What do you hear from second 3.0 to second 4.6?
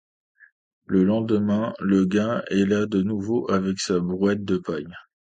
nouveau avec sa brouette de